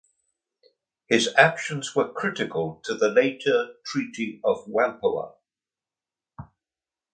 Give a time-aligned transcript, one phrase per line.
[1.05, 5.35] His actions were critical to the later Treaty of Whampoa.